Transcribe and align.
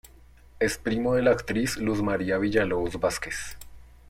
Es 0.59 0.79
primo 0.79 1.13
de 1.13 1.21
la 1.21 1.29
actriz 1.29 1.77
Luz 1.77 2.01
Maria 2.01 2.39
Villalobos 2.39 2.99
Vazquez. 2.99 3.55